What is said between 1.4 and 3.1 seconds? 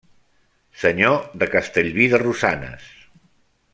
de Castellví de Rosanes.